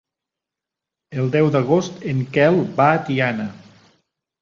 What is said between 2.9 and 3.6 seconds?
a Tiana.